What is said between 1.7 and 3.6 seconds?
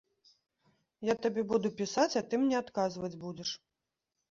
пісаць, а ты мне адказваць будзеш.